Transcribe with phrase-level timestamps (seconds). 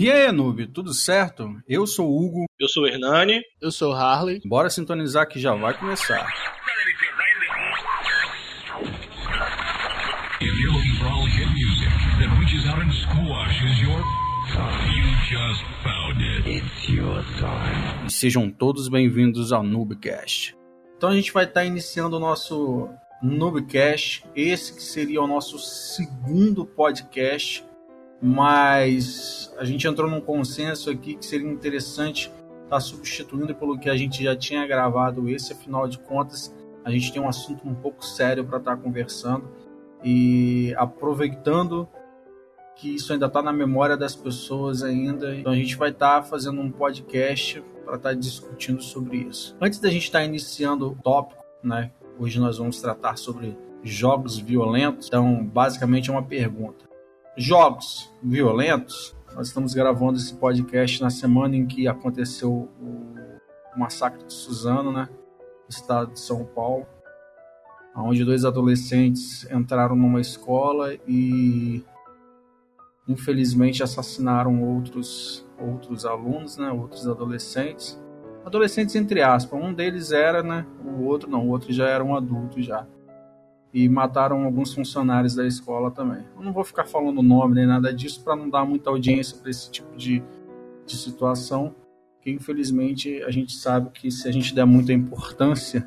[0.00, 1.60] E aí, noob, tudo certo?
[1.68, 2.44] Eu sou o Hugo.
[2.56, 3.42] Eu sou o Hernani.
[3.60, 4.40] Eu sou o Harley.
[4.44, 6.24] Bora sintonizar que já vai começar.
[18.06, 20.56] E sejam todos bem-vindos ao Noobcast.
[20.96, 22.88] Então a gente vai estar iniciando o nosso
[23.20, 27.64] Noobcast, esse que seria o nosso segundo podcast,
[28.20, 32.32] mas a gente entrou num consenso aqui que seria interessante
[32.64, 37.12] estar substituindo pelo que a gente já tinha gravado esse, afinal de contas, a gente
[37.12, 39.48] tem um assunto um pouco sério para estar conversando
[40.02, 41.88] e aproveitando
[42.76, 46.60] que isso ainda está na memória das pessoas ainda, então a gente vai estar fazendo
[46.60, 49.56] um podcast para estar discutindo sobre isso.
[49.60, 51.90] Antes da gente estar iniciando o tópico, né?
[52.18, 55.08] Hoje nós vamos tratar sobre jogos violentos.
[55.08, 56.87] Então, basicamente é uma pergunta.
[57.38, 59.16] Jogos violentos?
[59.34, 63.14] Nós estamos gravando esse podcast na semana em que aconteceu o
[63.78, 65.08] massacre de Suzano, né?
[65.68, 66.86] Estado de São Paulo
[68.02, 71.82] onde dois adolescentes entraram numa escola e
[73.08, 78.00] infelizmente assassinaram outros outros alunos, né, outros adolescentes.
[78.44, 82.14] Adolescentes entre aspas, um deles era, né, o outro não, o outro já era um
[82.14, 82.86] adulto já.
[83.72, 86.24] E mataram alguns funcionários da escola também.
[86.36, 89.50] Eu não vou ficar falando nome nem nada disso para não dar muita audiência para
[89.50, 90.22] esse tipo de,
[90.86, 91.74] de situação,
[92.20, 95.86] que infelizmente a gente sabe que se a gente der muita importância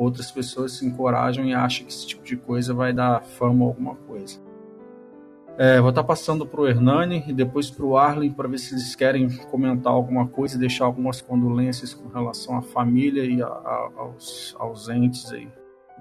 [0.00, 3.68] outras pessoas se encorajam e acham que esse tipo de coisa vai dar fama ou
[3.68, 4.40] alguma coisa.
[5.58, 8.56] É, vou estar tá passando para o Hernani e depois para o Arlen para ver
[8.56, 13.42] se eles querem comentar alguma coisa e deixar algumas condolências com relação à família e
[13.42, 15.48] a, a, aos ausentes aí.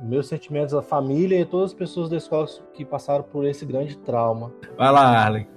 [0.01, 3.65] Meus sentimentos à família e a todas as pessoas da escola que passaram por esse
[3.65, 4.51] grande trauma.
[4.77, 5.47] Vai lá, Arlen.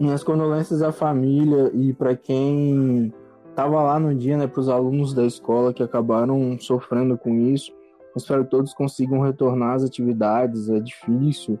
[0.00, 3.12] Minhas condolências à família e para quem
[3.50, 7.72] estava lá no dia, né, para os alunos da escola que acabaram sofrendo com isso.
[8.16, 10.68] Espero que todos consigam retornar às atividades.
[10.68, 11.58] É difícil,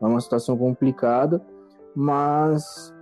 [0.00, 1.42] é uma situação complicada,
[1.94, 2.93] mas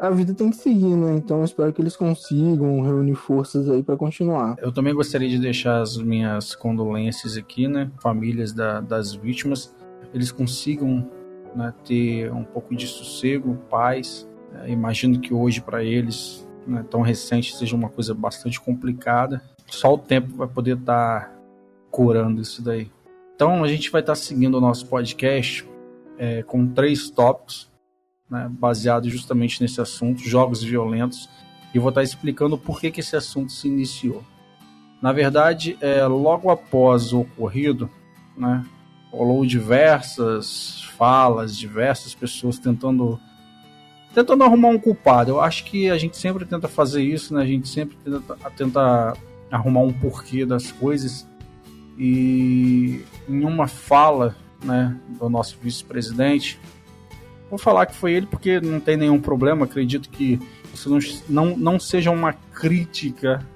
[0.00, 1.14] a vida tem que seguir, né?
[1.16, 4.56] Então espero que eles consigam reunir forças aí para continuar.
[4.60, 7.90] Eu também gostaria de deixar as minhas condolências aqui, né?
[8.00, 9.74] Famílias da, das vítimas,
[10.12, 11.08] eles consigam
[11.54, 14.28] né, ter um pouco de sossego, paz.
[14.62, 19.42] É, imagino que hoje para eles né, tão recente seja uma coisa bastante complicada.
[19.66, 21.34] Só o tempo vai poder estar tá
[21.90, 22.90] curando isso daí.
[23.34, 25.68] Então a gente vai estar tá seguindo o nosso podcast
[26.18, 27.70] é, com três tópicos,
[28.30, 31.28] né, baseados justamente nesse assunto, jogos violentos,
[31.74, 34.22] e vou estar explicando por que, que esse assunto se iniciou.
[35.00, 37.88] Na verdade, é, logo após o ocorrido,
[38.36, 38.64] né,
[39.10, 43.18] rolou diversas falas, diversas pessoas tentando
[44.14, 45.30] tentando arrumar um culpado.
[45.30, 47.42] Eu acho que a gente sempre tenta fazer isso, né?
[47.42, 49.16] A gente sempre tenta, tenta
[49.50, 51.28] arrumar um porquê das coisas.
[51.96, 56.58] E em uma fala, né, do nosso vice-presidente,
[57.50, 59.64] vou falar que foi ele porque não tem nenhum problema.
[59.64, 60.40] Acredito que
[60.72, 60.98] isso não,
[61.28, 63.46] não, não seja uma crítica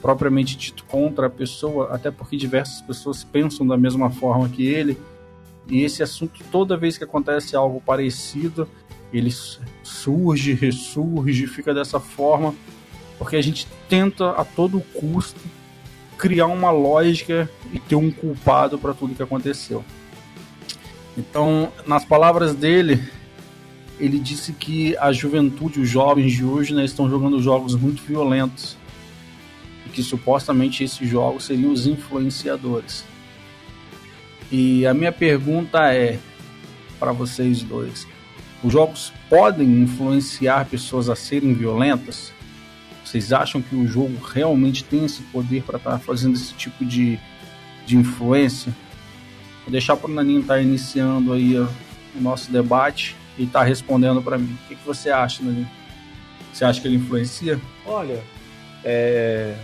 [0.00, 4.96] propriamente dito contra a pessoa, até porque diversas pessoas pensam da mesma forma que ele.
[5.68, 8.68] E esse assunto, toda vez que acontece algo parecido,
[9.12, 9.32] ele
[9.82, 12.54] surge, ressurge, fica dessa forma,
[13.18, 15.40] porque a gente tenta a todo custo
[16.16, 19.84] criar uma lógica e ter um culpado para tudo que aconteceu.
[21.16, 23.02] Então, nas palavras dele,
[23.98, 28.76] ele disse que a juventude, os jovens de hoje, né, estão jogando jogos muito violentos
[29.86, 33.04] e que supostamente esses jogos seriam os influenciadores.
[34.52, 36.18] E a minha pergunta é
[37.00, 38.06] para vocês dois:
[38.62, 42.32] os jogos podem influenciar pessoas a serem violentas?
[43.02, 46.84] Vocês acham que o jogo realmente tem esse poder para estar tá fazendo esse tipo
[46.84, 47.18] de,
[47.86, 48.74] de influência?
[49.62, 51.68] Vou deixar para o Naninho estar tá iniciando aí o
[52.20, 54.56] nosso debate e estar tá respondendo para mim.
[54.64, 55.68] O que, que você acha, Naninho?
[56.52, 57.60] Você acha que ele influencia?
[57.84, 58.22] Olha,
[58.82, 59.54] é...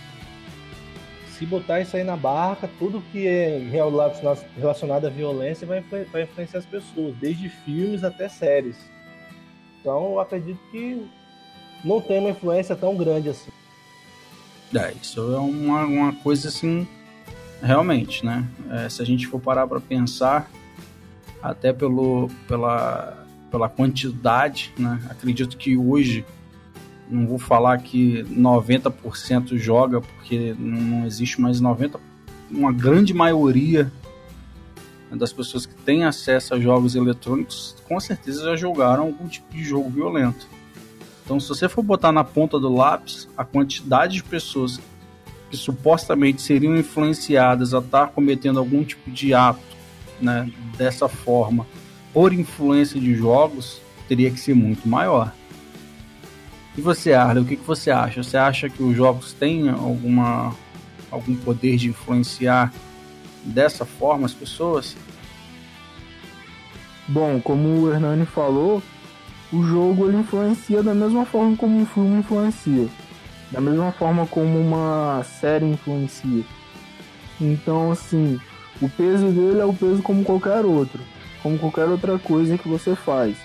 [1.30, 3.58] se botar isso aí na barca, tudo que é
[4.56, 8.76] relacionado à violência vai, vai influenciar as pessoas, desde filmes até séries.
[9.80, 11.08] Então eu acredito que
[11.84, 13.50] não tem uma influência tão grande assim.
[14.74, 16.86] É, isso é uma, uma coisa assim,
[17.62, 18.46] realmente, né?
[18.70, 20.50] É, se a gente for parar para pensar,
[21.42, 23.21] até pelo, pela,
[23.52, 24.98] pela quantidade, né?
[25.10, 26.24] Acredito que hoje,
[27.08, 32.00] não vou falar que 90% joga, porque não existe mais 90%,
[32.50, 33.92] uma grande maioria
[35.10, 39.62] das pessoas que têm acesso a jogos eletrônicos com certeza já jogaram algum tipo de
[39.62, 40.46] jogo violento.
[41.24, 44.80] Então, se você for botar na ponta do lápis a quantidade de pessoas
[45.50, 49.60] que supostamente seriam influenciadas a estar cometendo algum tipo de ato,
[50.20, 51.66] né, dessa forma,
[52.12, 55.32] por influência de jogos, teria que ser muito maior.
[56.76, 58.22] E você, Arley, o que, que você acha?
[58.22, 60.54] Você acha que os jogos têm alguma,
[61.10, 62.72] algum poder de influenciar
[63.44, 64.96] dessa forma as pessoas?
[67.08, 68.82] Bom, como o Hernani falou,
[69.52, 72.88] o jogo ele influencia da mesma forma como um filme influencia,
[73.50, 76.44] da mesma forma como uma série influencia.
[77.38, 78.40] Então, assim,
[78.80, 81.00] o peso dele é o peso como qualquer outro,
[81.42, 83.36] como qualquer outra coisa que você faz.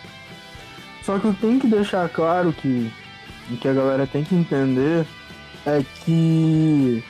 [1.04, 2.92] Só que eu tenho que deixar claro que
[3.50, 5.06] o que a galera tem que entender
[5.66, 7.04] é que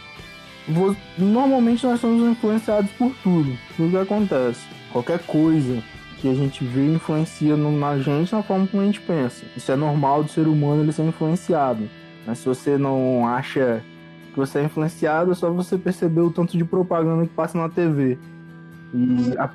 [1.17, 5.81] normalmente nós somos influenciados por tudo, tudo que acontece, qualquer coisa
[6.19, 9.45] que a gente vê influencia na gente na forma como a gente pensa.
[9.55, 11.87] Isso é normal do ser humano ele ser influenciado.
[12.25, 13.83] Mas se você não acha
[14.33, 17.69] que você é influenciado, é só você perceber o tanto de propaganda que passa na
[17.69, 18.17] TV.
[18.93, 19.49] E a,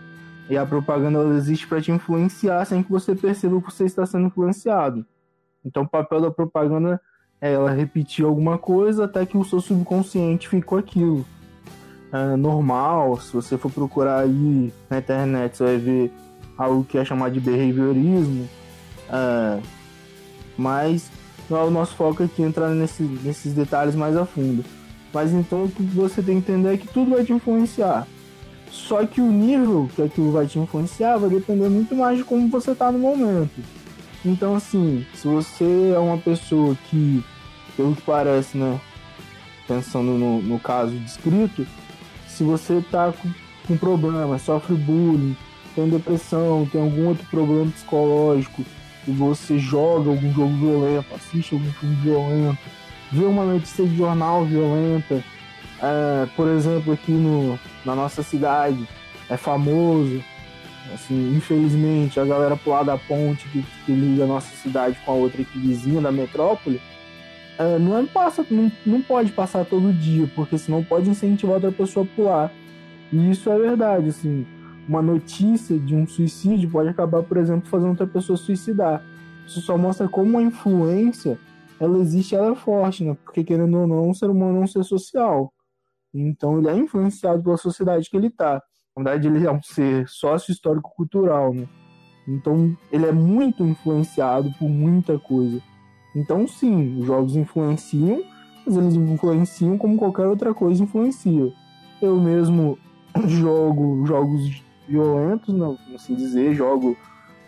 [0.48, 4.04] e a propaganda ela existe para te influenciar sem que você perceba que você está
[4.04, 5.06] sendo influenciado.
[5.64, 7.00] Então o papel da propaganda
[7.40, 11.24] é ela repetir alguma coisa até que o seu subconsciente ficou aquilo.
[12.12, 16.12] É normal, se você for procurar aí na internet, você vai ver
[16.58, 18.48] algo que é chamado de behaviorismo,
[19.08, 19.60] é,
[20.56, 21.10] mas
[21.48, 24.64] não é o nosso foco aqui entrar nesse, nesses detalhes mais a fundo.
[25.12, 28.06] Mas então o que você tem que entender é que tudo vai te influenciar.
[28.72, 32.48] Só que o nível que aquilo vai te influenciar vai depender muito mais de como
[32.48, 33.62] você está no momento.
[34.24, 37.22] Então, assim, se você é uma pessoa que,
[37.76, 38.80] pelo que parece, né,
[39.68, 41.66] pensando no, no caso descrito,
[42.26, 43.30] se você está com,
[43.68, 45.36] com problema, sofre bullying,
[45.74, 48.64] tem depressão, tem algum outro problema psicológico,
[49.06, 52.58] e você joga algum jogo violento, assiste algum filme violento,
[53.10, 55.22] vê uma notícia de jornal violenta,
[55.82, 58.88] é, por exemplo, aqui no, na nossa cidade,
[59.28, 60.22] é famoso,
[60.94, 65.14] assim, infelizmente, a galera pular da ponte que, que liga a nossa cidade com a
[65.14, 66.80] outra aqui vizinha da metrópole,
[67.58, 71.72] é, não, é, passa, não, não pode passar todo dia, porque senão pode incentivar outra
[71.72, 72.52] pessoa a pular.
[73.12, 74.46] E isso é verdade, assim,
[74.88, 79.04] uma notícia de um suicídio pode acabar, por exemplo, fazendo outra pessoa suicidar.
[79.46, 81.38] Isso só mostra como a influência
[81.80, 83.16] ela existe, ela é forte, né?
[83.24, 85.52] Porque querendo ou não, o ser humano é um ser social.
[86.14, 88.62] Então ele é influenciado pela sociedade que ele está.
[88.96, 91.66] Na verdade, ele é um ser sócio-histórico-cultural, né?
[92.28, 95.60] Então ele é muito influenciado por muita coisa.
[96.14, 98.22] Então sim, os jogos influenciam,
[98.66, 101.52] mas eles influenciam como qualquer outra coisa influencia.
[102.00, 102.78] Eu mesmo
[103.26, 106.96] jogo jogos violentos, não assim dizer, jogo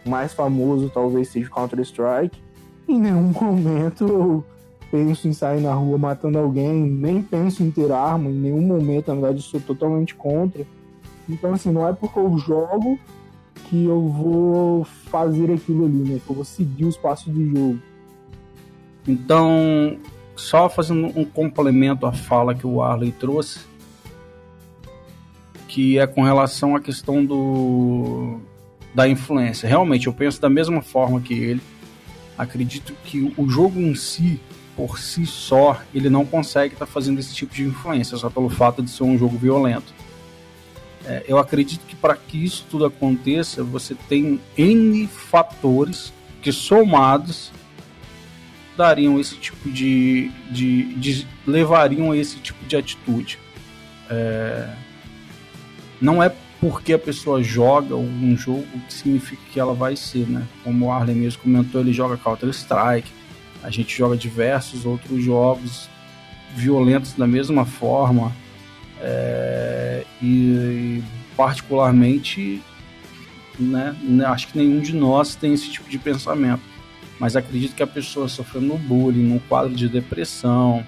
[0.07, 2.43] mais famoso talvez seja Counter-Strike.
[2.89, 4.45] Em nenhum momento eu
[4.91, 9.09] penso em sair na rua matando alguém, nem penso em ter arma, em nenhum momento,
[9.09, 10.67] na verdade, sou totalmente contra.
[11.29, 12.99] Então, assim, não é porque eu jogo
[13.69, 16.21] que eu vou fazer aquilo ali, né?
[16.25, 17.79] Que eu vou seguir os passos do jogo.
[19.07, 19.97] Então,
[20.37, 23.61] só fazendo um complemento à fala que o Arley trouxe,
[25.69, 28.39] que é com relação à questão do
[28.95, 29.69] da influência.
[29.69, 31.61] Realmente, eu penso da mesma forma que ele.
[32.39, 34.41] Acredito que o jogo em si,
[34.77, 38.49] por si só, ele não consegue estar tá fazendo esse tipo de influência, só pelo
[38.49, 39.95] fato de ser um jogo violento.
[41.05, 47.53] É, eu acredito que para que isso tudo aconteça, você tem N fatores que somados
[48.77, 53.39] dariam esse tipo de, de, de levariam a esse tipo de atitude.
[54.11, 54.75] É,
[56.01, 60.47] não é porque a pessoa joga um jogo que significa que ela vai ser, né?
[60.63, 63.13] Como o Arlen mesmo comentou, ele joga Counter-Strike,
[63.65, 65.89] a gente joga diversos outros jogos
[66.55, 68.31] violentos da mesma forma,
[69.01, 71.03] é, e,
[71.37, 72.63] particularmente,
[73.59, 76.63] né, né, acho que nenhum de nós tem esse tipo de pensamento,
[77.19, 80.87] mas acredito que a pessoa sofrendo bullying, num quadro de depressão,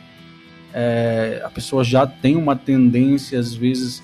[0.72, 4.02] é, a pessoa já tem uma tendência, às vezes,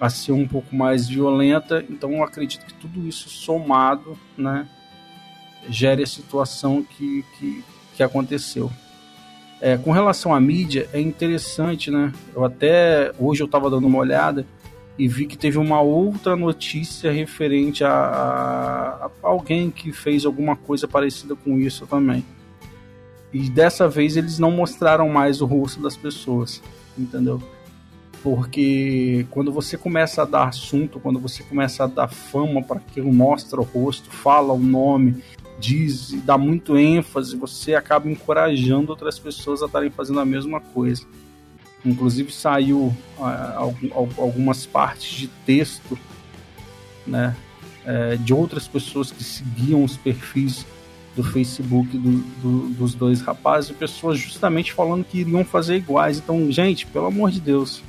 [0.00, 1.84] a ser um pouco mais violenta.
[1.88, 4.68] Então acredito que tudo isso somado, né,
[5.68, 7.64] gere a situação que, que,
[7.96, 8.70] que aconteceu.
[9.60, 12.12] É, com relação à mídia, é interessante, né?
[12.34, 14.44] Eu até hoje eu estava dando uma olhada
[14.98, 20.56] e vi que teve uma outra notícia referente a, a, a, alguém que fez alguma
[20.56, 22.24] coisa parecida com isso também.
[23.32, 26.60] E dessa vez eles não mostraram mais o rosto das pessoas,
[26.98, 27.40] entendeu?
[28.22, 33.00] porque quando você começa a dar assunto, quando você começa a dar fama para que
[33.00, 35.22] mostra o rosto, fala o nome,
[35.58, 40.60] diz e dá muito ênfase, você acaba encorajando outras pessoas a estarem fazendo a mesma
[40.60, 41.06] coisa.
[41.84, 45.98] Inclusive saiu uh, algumas partes de texto,
[47.06, 47.36] né,
[47.84, 50.64] uh, de outras pessoas que seguiam os perfis
[51.14, 56.18] do Facebook do, do, dos dois rapazes, pessoas justamente falando que iriam fazer iguais.
[56.18, 57.82] Então, gente, pelo amor de Deus,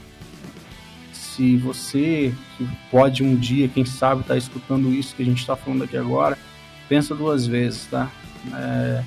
[1.11, 2.33] se você
[2.91, 5.97] pode um dia, quem sabe, estar tá escutando isso que a gente está falando aqui
[5.97, 6.37] agora,
[6.93, 8.07] pensa duas vezes, tá?
[8.53, 9.03] É,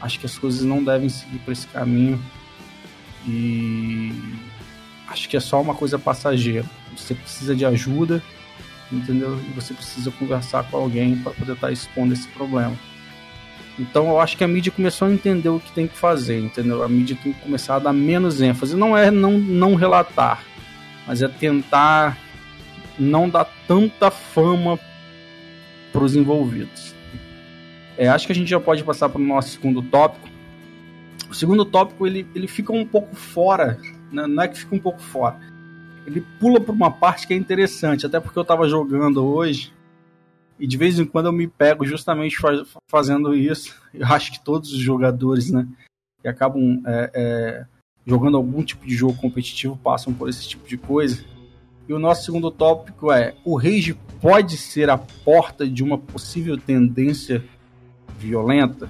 [0.00, 2.20] acho que as coisas não devem seguir por esse caminho
[3.24, 4.12] e
[5.06, 6.66] acho que é só uma coisa passageira.
[6.96, 8.20] Você precisa de ajuda,
[8.90, 9.38] entendeu?
[9.48, 12.76] E você precisa conversar com alguém para poder estar tá expondo esse problema.
[13.78, 16.82] Então eu acho que a mídia começou a entender o que tem que fazer, entendeu?
[16.82, 18.74] A mídia tem que começar a dar menos ênfase.
[18.74, 20.42] Não é não, não relatar,
[21.06, 22.18] mas é tentar
[22.98, 24.76] não dar tanta fama
[25.92, 26.98] para os envolvidos.
[27.96, 30.28] É, acho que a gente já pode passar para o nosso segundo tópico.
[31.28, 33.78] O segundo tópico ele, ele fica um pouco fora,
[34.10, 34.26] né?
[34.26, 35.38] não é que fica um pouco fora.
[36.06, 39.72] Ele pula para uma parte que é interessante, até porque eu estava jogando hoje
[40.60, 43.74] e de vez em quando eu me pego justamente faz, fazendo isso.
[43.94, 45.66] Eu acho que todos os jogadores, né,
[46.20, 47.66] que acabam é, é,
[48.06, 51.24] jogando algum tipo de jogo competitivo passam por esse tipo de coisa.
[51.88, 56.58] E o nosso segundo tópico é: o rage pode ser a porta de uma possível
[56.58, 57.42] tendência
[58.20, 58.88] violenta?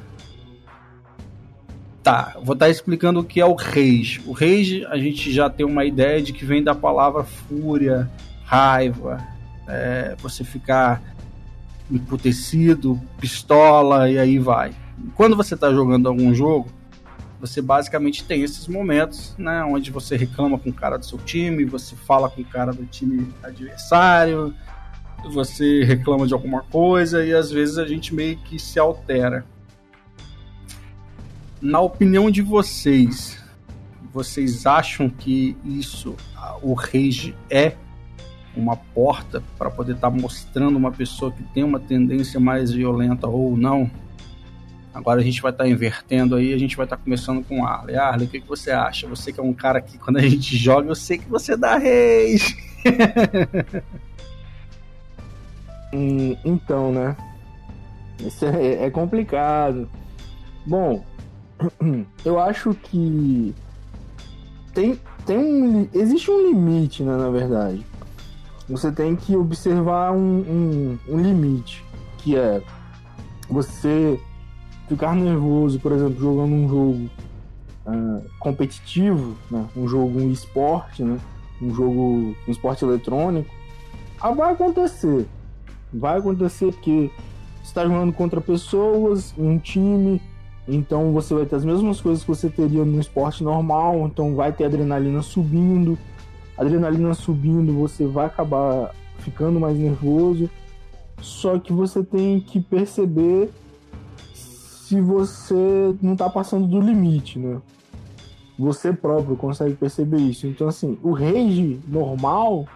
[2.02, 4.22] Tá, vou estar explicando o que é o rage.
[4.26, 8.10] O rage, a gente já tem uma ideia de que vem da palavra fúria,
[8.44, 9.24] raiva,
[9.68, 11.02] é, você ficar
[11.90, 14.72] emputecido, pistola e aí vai.
[15.14, 16.68] Quando você está jogando algum jogo,
[17.40, 21.64] você basicamente tem esses momentos, né, onde você reclama com o cara do seu time,
[21.64, 24.54] você fala com o cara do time adversário,
[25.28, 29.44] você reclama de alguma coisa e às vezes a gente meio que se altera.
[31.60, 33.42] Na opinião de vocês,
[34.12, 36.16] vocês acham que isso,
[36.62, 37.74] o rage é
[38.56, 43.26] uma porta para poder estar tá mostrando uma pessoa que tem uma tendência mais violenta
[43.26, 43.90] ou não.
[44.92, 47.64] Agora a gente vai estar tá invertendo aí, a gente vai estar tá começando com
[47.64, 47.96] Arley.
[47.96, 49.06] Arley, o que, que você acha?
[49.06, 51.76] Você que é um cara que quando a gente joga, eu sei que você dá
[51.76, 52.56] reis.
[55.92, 57.16] então, né?
[58.18, 59.88] Isso é, é complicado.
[60.66, 61.04] Bom,
[62.24, 63.54] eu acho que
[64.74, 67.84] tem, tem um, existe um limite, né, na verdade
[68.70, 71.84] você tem que observar um, um, um limite,
[72.18, 72.62] que é
[73.48, 74.18] você
[74.88, 77.10] ficar nervoso, por exemplo, jogando um jogo
[77.86, 79.66] uh, competitivo, né?
[79.76, 81.18] um jogo um esporte, né?
[81.60, 83.52] um jogo um esporte eletrônico,
[84.20, 85.26] ah, vai acontecer.
[85.92, 87.10] Vai acontecer porque
[87.62, 90.20] você está jogando contra pessoas, um time,
[90.68, 94.52] então você vai ter as mesmas coisas que você teria no esporte normal, então vai
[94.52, 95.98] ter adrenalina subindo,
[96.56, 100.48] adrenalina subindo, você vai acabar ficando mais nervoso.
[101.20, 103.50] Só que você tem que perceber
[104.32, 107.60] se você não tá passando do limite, né?
[108.58, 110.46] Você próprio consegue perceber isso.
[110.46, 112.66] Então, assim, o rage normal,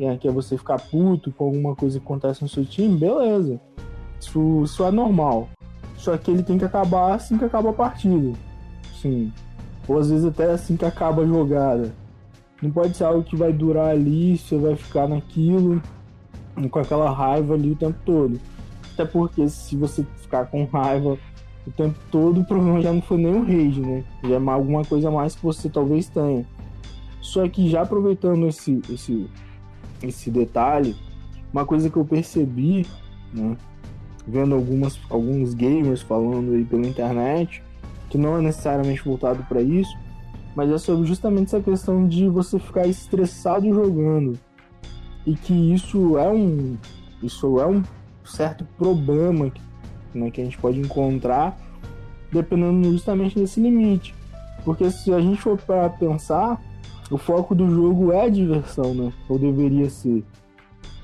[0.00, 3.60] né, que é você ficar puto com alguma coisa que acontece no seu time, beleza.
[4.18, 5.48] Isso, isso é normal.
[5.96, 8.32] Só que ele tem que acabar assim que acaba a partida.
[9.00, 9.30] Sim.
[9.86, 11.92] Ou às vezes até assim que acaba a jogada.
[12.62, 15.82] Não pode ser algo que vai durar ali, você vai ficar naquilo,
[16.70, 18.40] com aquela raiva ali o tempo todo.
[18.94, 21.18] Até porque se você ficar com raiva
[21.66, 24.04] o tempo todo, o problema já não foi nem o rage, né?
[24.24, 26.46] Já é alguma coisa mais que você talvez tenha.
[27.20, 29.28] Só que já aproveitando esse, esse,
[30.02, 30.96] esse detalhe,
[31.52, 32.86] uma coisa que eu percebi,
[33.32, 33.56] né?
[34.26, 37.62] Vendo algumas, alguns gamers falando aí pela internet,
[38.08, 39.96] que não é necessariamente voltado para isso,
[40.54, 44.38] mas é sobre justamente essa questão de você ficar estressado jogando
[45.26, 46.76] e que isso é um
[47.22, 47.82] isso é um
[48.24, 49.52] certo problema
[50.14, 51.58] né, que a gente pode encontrar
[52.32, 54.14] dependendo justamente desse limite
[54.64, 56.60] porque se a gente for para pensar
[57.10, 60.24] o foco do jogo é a diversão né ou deveria ser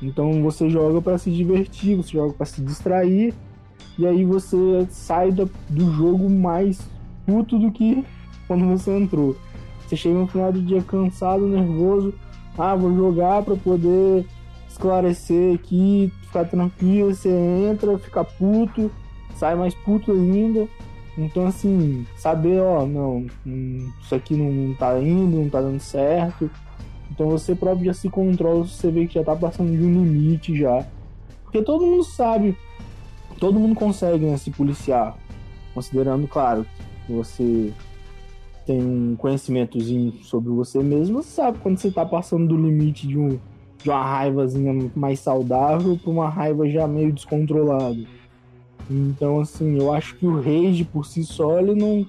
[0.01, 3.35] então você joga para se divertir você joga para se distrair
[3.99, 6.79] e aí você sai do, do jogo mais
[7.25, 8.05] puto do que
[8.47, 9.37] quando você entrou.
[9.81, 12.13] Você chega no final do dia cansado, nervoso.
[12.59, 14.27] Ah, vou jogar para poder
[14.69, 17.15] esclarecer aqui, ficar tranquilo.
[17.15, 18.91] Você entra, fica puto,
[19.35, 20.69] sai mais puto ainda.
[21.17, 23.27] Então, assim, saber, ó, não,
[24.03, 26.51] isso aqui não tá indo, não tá dando certo.
[27.11, 30.57] Então você próprio já se controla, você vê que já tá passando de um limite
[30.57, 30.87] já.
[31.45, 32.57] Porque todo mundo sabe
[33.39, 35.17] todo mundo consegue né, se policiar,
[35.75, 36.67] considerando, claro,
[37.07, 37.73] que você
[38.67, 43.19] tem um conhecimentozinho sobre você mesmo, você sabe quando você tá passando do limite de,
[43.19, 43.39] um,
[43.83, 48.16] de uma raivazinha mais saudável para uma raiva já meio descontrolada.
[48.89, 52.07] Então, assim, eu acho que o rage por si só, ele não,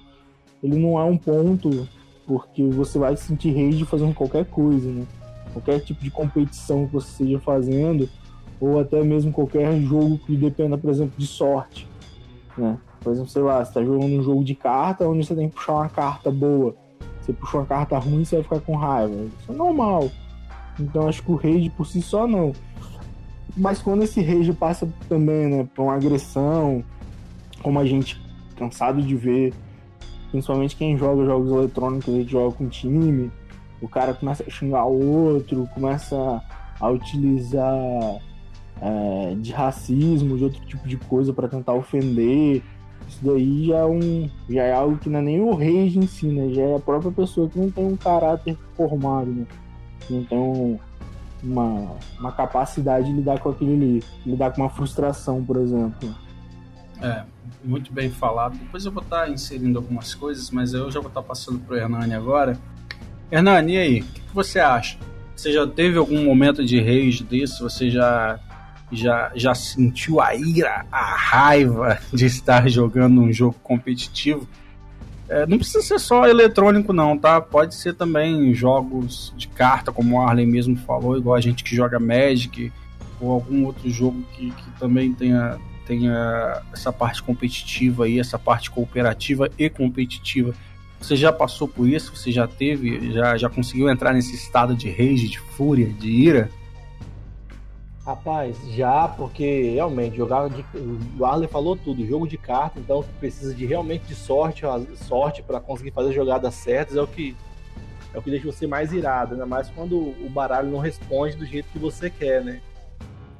[0.62, 1.88] ele não é um ponto,
[2.26, 5.04] porque você vai sentir rage fazendo qualquer coisa, né?
[5.52, 8.08] Qualquer tipo de competição que você esteja fazendo,
[8.60, 11.88] ou até mesmo qualquer jogo que dependa, por exemplo, de sorte,
[12.56, 12.78] né?
[13.00, 15.54] Por exemplo, sei lá, você tá jogando um jogo de carta onde você tem que
[15.54, 16.74] puxar uma carta boa.
[17.20, 19.14] Você puxou uma carta ruim, você vai ficar com raiva.
[19.14, 20.10] Isso é normal.
[20.80, 22.52] Então acho que o rage por si só não.
[23.56, 26.84] Mas quando esse rage passa também, né, pra uma agressão,
[27.62, 28.20] como a gente
[28.56, 29.54] cansado de ver,
[30.30, 33.30] principalmente quem joga jogos eletrônicos, gente joga com time,
[33.80, 36.42] o cara começa a xingar o outro, começa
[36.80, 38.20] a utilizar
[38.80, 42.62] é, de racismo, de outro tipo de coisa para tentar ofender.
[43.08, 46.06] Isso daí já é, um, já é algo que não é nem o rage em
[46.06, 46.52] si, né?
[46.52, 49.46] Já é a própria pessoa que não tem um caráter formado, né?
[50.30, 50.78] Um,
[51.42, 54.02] uma, uma capacidade de lidar com aquilo ali.
[54.24, 56.14] Lidar com uma frustração, por exemplo.
[57.00, 57.22] É,
[57.64, 58.56] muito bem falado.
[58.56, 61.78] Depois eu vou estar inserindo algumas coisas, mas eu já vou estar passando para o
[61.78, 62.58] Hernani agora.
[63.30, 64.00] Hernani, e aí?
[64.00, 64.98] O que você acha?
[65.36, 67.62] Você já teve algum momento de rage desse?
[67.62, 68.40] Você já
[68.90, 74.48] já, já sentiu a ira, a raiva de estar jogando um jogo competitivo.
[75.28, 77.40] É, não precisa ser só eletrônico, não, tá?
[77.40, 81.76] Pode ser também jogos de carta, como o Arlen mesmo falou, igual a gente que
[81.76, 82.72] joga Magic,
[83.20, 88.70] ou algum outro jogo que, que também tenha, tenha essa parte competitiva aí, essa parte
[88.70, 90.54] cooperativa e competitiva.
[91.00, 92.16] Você já passou por isso?
[92.16, 96.50] Você já teve, já, já conseguiu entrar nesse estado de rage, de fúria, de ira?
[98.08, 100.64] Rapaz, já, porque realmente jogar de.
[101.18, 104.62] O Arley falou tudo, jogo de carta, então precisa de realmente de sorte,
[104.96, 107.36] sorte para conseguir fazer jogadas certas, é o que
[108.14, 111.44] é o que deixa você mais irado, ainda mais quando o baralho não responde do
[111.44, 112.62] jeito que você quer, né?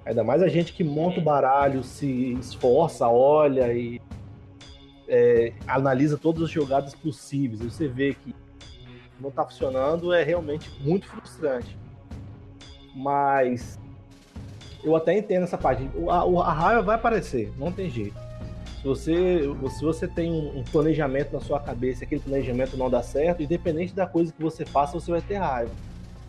[0.04, 4.02] Ainda mais a gente que monta o baralho, se esforça, olha e
[5.08, 7.62] é, analisa todas as jogadas possíveis.
[7.62, 8.34] Você vê que
[9.18, 11.74] não tá funcionando, é realmente muito frustrante.
[12.94, 13.78] Mas
[14.82, 15.88] eu até entendo essa parte.
[16.08, 18.16] A, a raiva vai aparecer, não tem jeito.
[18.80, 23.42] Se você, se você tem um planejamento na sua cabeça, aquele planejamento não dá certo,
[23.42, 25.72] independente da coisa que você faça, você vai ter raiva.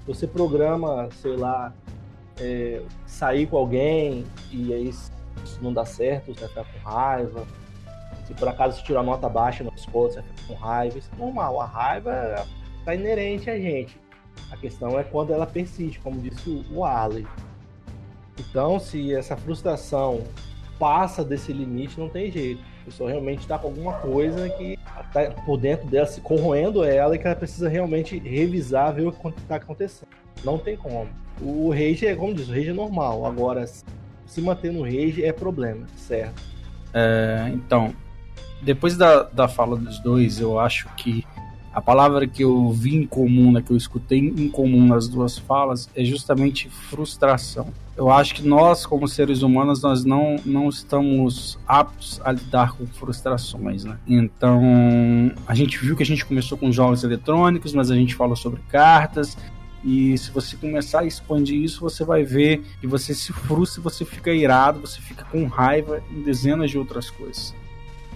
[0.07, 1.71] Você programa, sei lá,
[2.39, 7.47] é, sair com alguém e aí se não dá certo, você vai ficar com raiva.
[8.25, 10.97] Se por acaso você tirar nota baixa na escola, você vai ficar com raiva.
[10.97, 11.61] Isso é normal.
[11.61, 12.45] A raiva
[12.79, 13.99] está inerente a gente.
[14.51, 17.27] A questão é quando ela persiste, como disse o Arley.
[18.39, 20.23] Então, se essa frustração
[20.79, 22.61] passa desse limite, não tem jeito.
[22.81, 27.15] A pessoa realmente está com alguma coisa que está por dentro dela, se corroendo ela
[27.15, 30.09] e que ela precisa realmente revisar, ver o que está acontecendo.
[30.43, 31.09] Não tem como.
[31.41, 33.25] O rage é, como diz, o rage é normal.
[33.25, 33.65] Agora,
[34.25, 36.41] se manter no rage é problema, certo?
[36.93, 37.93] É, então,
[38.61, 41.25] depois da, da fala dos dois, eu acho que
[41.79, 45.37] a palavra que eu vi em comum, né, que eu escutei em comum nas duas
[45.37, 47.67] falas, é justamente frustração.
[47.95, 52.85] Eu acho que nós, como seres humanos, nós não, não estamos aptos a lidar com
[52.85, 53.97] frustrações, né?
[54.05, 54.61] Então,
[55.47, 58.61] a gente viu que a gente começou com jogos eletrônicos, mas a gente falou sobre
[58.69, 59.37] cartas,
[59.81, 64.03] e se você começar a expandir isso, você vai ver que você se frustra, você
[64.03, 67.55] fica irado, você fica com raiva em dezenas de outras coisas.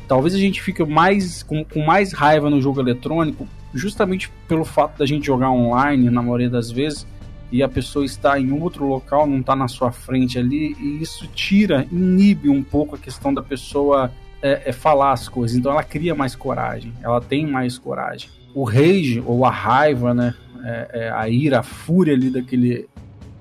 [0.07, 4.97] Talvez a gente fique mais com, com mais raiva no jogo eletrônico, justamente pelo fato
[4.99, 7.07] da gente jogar online, na maioria das vezes,
[7.51, 11.27] e a pessoa está em outro local, não está na sua frente ali, e isso
[11.27, 14.11] tira, inibe um pouco a questão da pessoa
[14.41, 15.55] é, é falar as coisas.
[15.55, 18.29] Então ela cria mais coragem, ela tem mais coragem.
[18.53, 20.33] O rage, ou a raiva, né?
[20.65, 22.87] É, é, a ira, a fúria ali daquele,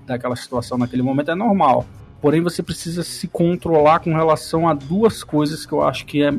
[0.07, 1.87] daquela situação naquele momento é normal.
[2.21, 6.33] Porém, você precisa se controlar com relação a duas coisas que eu acho que é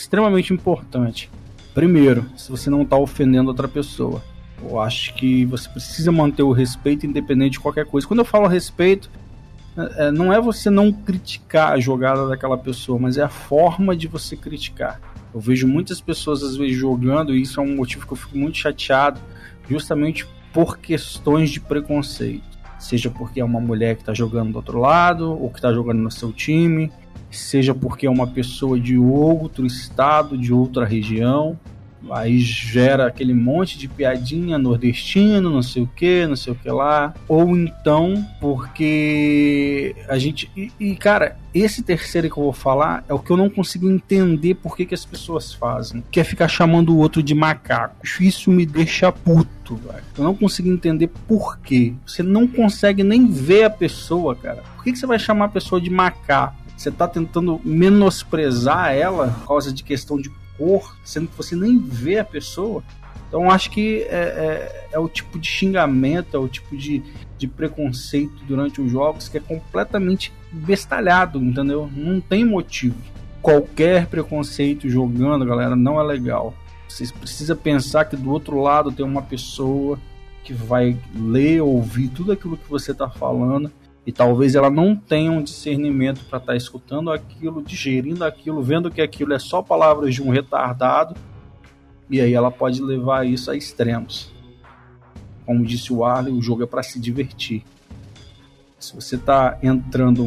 [0.00, 1.30] extremamente importante.
[1.74, 4.22] Primeiro, se você não está ofendendo outra pessoa.
[4.62, 8.06] Eu acho que você precisa manter o respeito independente de qualquer coisa.
[8.06, 9.10] Quando eu falo respeito,
[9.76, 14.06] é, não é você não criticar a jogada daquela pessoa, mas é a forma de
[14.06, 15.00] você criticar.
[15.32, 18.36] Eu vejo muitas pessoas às vezes jogando, e isso é um motivo que eu fico
[18.36, 19.20] muito chateado,
[19.68, 22.42] justamente por questões de preconceito.
[22.78, 26.00] Seja porque é uma mulher que está jogando do outro lado, ou que está jogando
[26.00, 26.90] no seu time,
[27.36, 31.58] seja porque é uma pessoa de outro estado, de outra região.
[32.10, 36.70] Aí gera aquele monte de piadinha nordestino, não sei o que, não sei o que
[36.70, 37.14] lá.
[37.28, 40.50] Ou então, porque a gente.
[40.56, 43.90] E, e, cara, esse terceiro que eu vou falar é o que eu não consigo
[43.90, 46.02] entender por que, que as pessoas fazem.
[46.10, 47.96] Que é ficar chamando o outro de macaco.
[48.18, 50.02] Isso me deixa puto, velho.
[50.16, 51.92] Eu não consigo entender por quê.
[52.06, 54.62] Você não consegue nem ver a pessoa, cara.
[54.76, 56.60] Por que, que você vai chamar a pessoa de macaco?
[56.80, 61.78] Você tá tentando menosprezar ela por causa de questão de cor, sendo que você nem
[61.78, 62.82] vê a pessoa.
[63.28, 67.02] Então acho que é, é, é, o tipo de xingamento, é o tipo de,
[67.36, 71.86] de preconceito durante os jogos que é completamente bestalhado, entendeu?
[71.94, 72.96] Não tem motivo.
[73.42, 76.54] Qualquer preconceito jogando, galera, não é legal.
[76.88, 79.98] Vocês precisam pensar que do outro lado tem uma pessoa
[80.42, 83.70] que vai ler, ouvir tudo aquilo que você está falando
[84.06, 88.90] e talvez ela não tenha um discernimento para estar tá escutando aquilo, digerindo aquilo, vendo
[88.90, 91.14] que aquilo é só palavras de um retardado,
[92.08, 94.32] e aí ela pode levar isso a extremos.
[95.44, 97.62] Como disse o Arley, o jogo é para se divertir.
[98.78, 100.24] Se você está entrando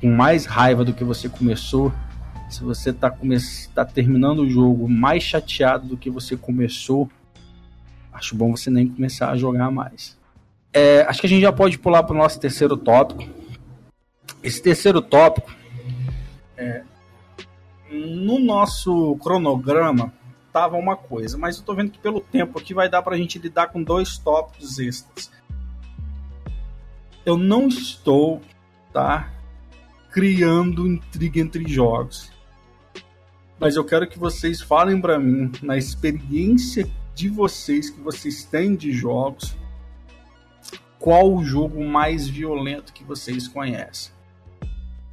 [0.00, 1.92] com mais raiva do que você começou,
[2.48, 3.14] se você está
[3.74, 7.08] tá terminando o jogo mais chateado do que você começou,
[8.12, 10.19] acho bom você nem começar a jogar mais.
[10.72, 13.28] É, acho que a gente já pode pular para o nosso terceiro tópico.
[14.42, 15.50] Esse terceiro tópico,
[16.56, 16.82] é,
[17.90, 20.12] no nosso cronograma,
[20.52, 23.18] tava uma coisa, mas eu estou vendo que pelo tempo aqui vai dar para a
[23.18, 25.30] gente lidar com dois tópicos extras.
[27.26, 28.40] Eu não estou,
[28.92, 29.30] tá,
[30.10, 32.32] criando intriga entre jogos,
[33.58, 38.74] mas eu quero que vocês falem para mim na experiência de vocês que vocês têm
[38.74, 39.54] de jogos
[41.00, 44.12] qual o jogo mais violento que vocês conhecem,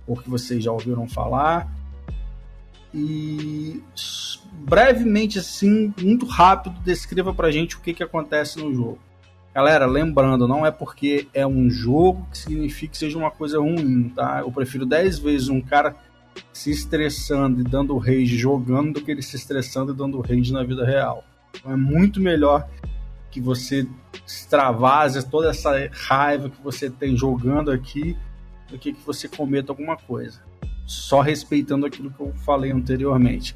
[0.06, 1.73] ou que vocês já ouviram falar.
[2.93, 3.82] E
[4.52, 9.00] brevemente, assim, muito rápido, descreva pra gente o que, que acontece no jogo.
[9.56, 14.10] Galera, lembrando, não é porque é um jogo que significa que seja uma coisa ruim,
[14.10, 14.41] tá?
[14.41, 15.95] Eu prefiro 10 vezes um cara
[16.54, 20.63] se estressando e dando rage jogando do que ele se estressando e dando rage na
[20.63, 21.23] vida real.
[21.56, 22.67] Então é muito melhor
[23.38, 23.88] que você
[24.26, 28.17] extravase toda essa raiva que você tem jogando aqui
[28.67, 30.41] do que que você cometa alguma coisa.
[30.88, 33.56] Só respeitando aquilo que eu falei anteriormente.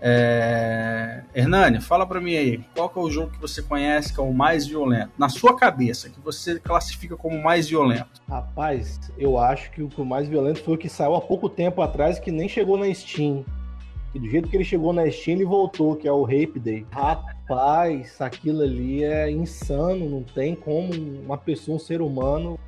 [0.00, 1.24] É...
[1.34, 4.22] Hernani, fala para mim aí, qual que é o jogo que você conhece que é
[4.22, 5.10] o mais violento?
[5.18, 8.22] Na sua cabeça, que você classifica como mais violento?
[8.28, 12.20] Rapaz, eu acho que o mais violento foi o que saiu há pouco tempo atrás,
[12.20, 13.44] que nem chegou na Steam.
[14.14, 16.86] E do jeito que ele chegou na Steam, ele voltou, que é o Rape Day.
[16.90, 22.58] Rapaz, aquilo ali é insano, não tem como uma pessoa, um ser humano.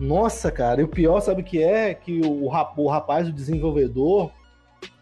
[0.00, 1.94] Nossa, cara, e o pior, sabe o que é?
[1.94, 4.30] Que o, o rapaz, o desenvolvedor,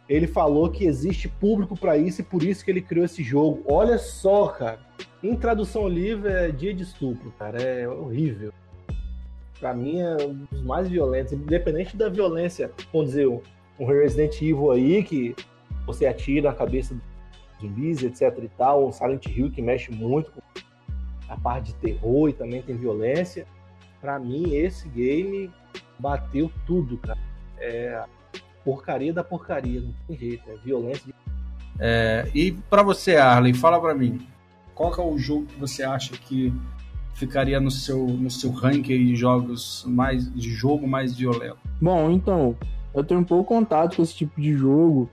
[0.08, 3.62] ele falou que existe público para isso e por isso que ele criou esse jogo.
[3.66, 4.80] Olha só, cara.
[5.22, 7.62] Em tradução livre é dia de estupro, cara.
[7.62, 8.52] É horrível.
[9.60, 13.28] Pra mim é um dos mais violentos, independente da violência, vamos dizer,
[13.82, 15.34] um Resident Evil aí, que
[15.84, 17.02] você atira na cabeça dos
[17.60, 20.40] zumbis, etc e tal, um Silent Hill que mexe muito com
[21.28, 23.46] a parte de terror e também tem violência.
[24.00, 25.50] Para mim, esse game
[25.98, 27.18] bateu tudo, cara.
[27.58, 28.04] É
[28.64, 31.06] porcaria da porcaria, não tem jeito, é violência.
[31.06, 31.14] De...
[31.80, 34.24] É, e para você, Arlen, fala para mim,
[34.74, 36.52] qual é o jogo que você acha que
[37.14, 41.58] ficaria no seu, no seu ranking de jogos mais de jogo mais violento?
[41.80, 42.56] Bom, então,
[42.94, 45.08] eu tenho um pouco contato com esse tipo de jogo.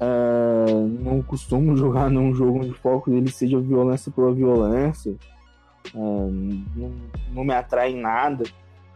[0.00, 5.16] É, não costumo jogar num jogo onde o foco dele seja violência pela violência.
[5.94, 6.92] É, não,
[7.32, 8.44] não, me atrai em nada.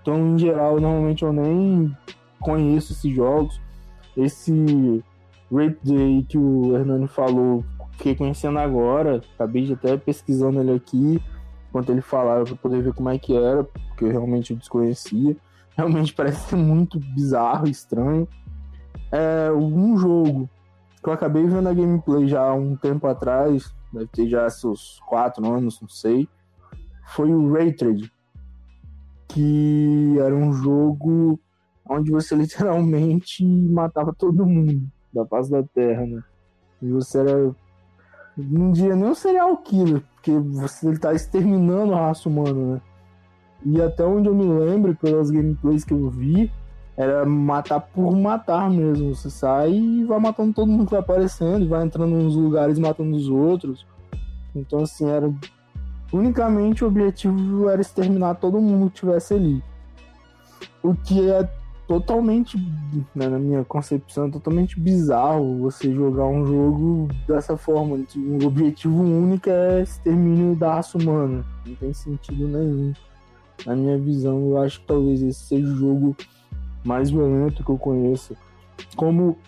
[0.01, 1.97] Então, em geral, normalmente eu nem
[2.41, 3.61] conheço esses jogos.
[4.17, 5.03] Esse
[5.51, 9.23] Rape Day que o Hernani falou, fiquei conhecendo agora.
[9.35, 11.23] Acabei de até pesquisando ele aqui,
[11.69, 15.35] enquanto ele falava, para poder ver como é que era, porque eu realmente desconhecia
[15.77, 18.29] realmente parece ser muito bizarro, estranho.
[19.11, 20.49] É um jogo
[21.03, 25.01] que eu acabei vendo a gameplay já há um tempo atrás, deve ter já seus
[25.07, 26.29] quatro anos, não sei.
[27.09, 28.11] Foi o Rated,
[29.29, 31.39] que era um jogo
[31.89, 36.23] onde você literalmente matava todo mundo da face da Terra, né?
[36.81, 37.55] E você era.
[38.37, 42.83] Não dia nem um serial killer, porque você está exterminando a raça humana, né?
[43.65, 46.51] E até onde eu me lembro, pelas gameplays que eu vi,
[46.97, 49.15] era matar por matar mesmo.
[49.15, 53.17] Você sai e vai matando todo mundo que vai aparecendo, vai entrando nos lugares matando
[53.17, 53.87] os outros.
[54.55, 55.33] Então, assim, era.
[56.13, 59.63] Unicamente o objetivo era exterminar todo mundo que estivesse ali.
[60.83, 61.49] O que é
[61.89, 62.59] totalmente,
[63.15, 67.97] né, na minha concepção, totalmente bizarro você jogar um jogo dessa forma.
[67.97, 71.45] O objetivo único é extermínio da raça humana.
[71.67, 72.93] Não tem sentido nenhum.
[73.67, 76.17] Na minha visão, eu acho que talvez esse seja o jogo
[76.85, 78.37] mais violento que eu conheço.
[78.97, 79.39] Como,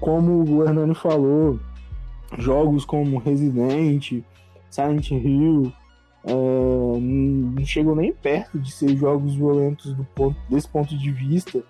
[0.00, 1.58] como o Hernani falou,
[2.38, 4.22] jogos como Resident,
[4.70, 5.72] Silent Hill,
[6.24, 11.62] é, não chegam nem perto de ser jogos violentos do ponto, desse ponto de vista.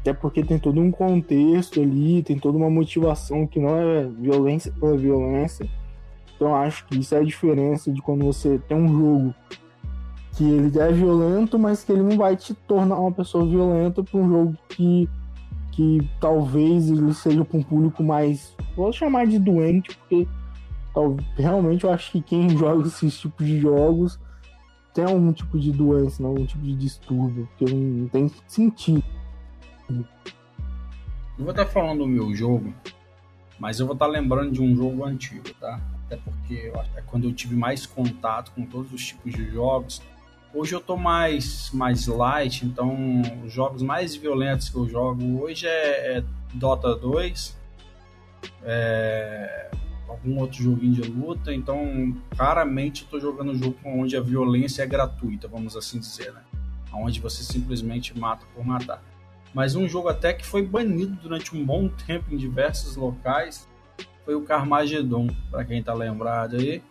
[0.00, 4.72] Até porque tem todo um contexto ali, tem toda uma motivação que não é violência
[4.72, 5.68] pela violência.
[6.34, 9.34] Então acho que isso é a diferença de quando você tem um jogo
[10.36, 14.20] que ele é violento, mas que ele não vai te tornar uma pessoa violenta para
[14.20, 15.08] um jogo que,
[15.72, 18.56] que talvez ele seja para um público mais.
[18.76, 20.26] Vou chamar de doente, porque
[21.36, 24.18] realmente eu acho que quem joga esses tipos de jogos
[24.94, 29.04] tem algum tipo de doença, algum tipo de distúrbio, porque não, não tem sentido.
[29.88, 32.72] Eu vou estar falando do meu jogo,
[33.58, 35.80] mas eu vou estar lembrando de um jogo antigo, tá?
[36.06, 40.02] Até porque é quando eu tive mais contato com todos os tipos de jogos.
[40.52, 45.64] Hoje eu tô mais, mais light, então os jogos mais violentos que eu jogo hoje
[45.68, 47.56] é, é Dota 2,
[48.64, 49.70] é,
[50.08, 54.86] algum outro joguinho de luta, então claramente estou jogando um jogo onde a violência é
[54.86, 56.42] gratuita, vamos assim dizer, né?
[56.92, 59.00] Onde você simplesmente mata por matar.
[59.54, 63.68] Mas um jogo até que foi banido durante um bom tempo em diversos locais
[64.24, 66.82] foi o Carmageddon, para quem está lembrado aí,